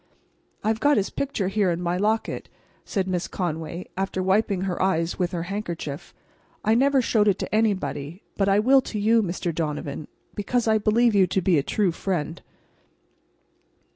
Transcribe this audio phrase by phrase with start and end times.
[0.63, 2.49] "I've got his picture here in my locket,"
[2.83, 6.11] said Miss Conway, after wiping her eyes with her handkerchief.
[6.65, 9.53] "I never showed it to anybody; but I will to you, Mr.
[9.53, 12.41] Donovan, because I believe you to be a true friend."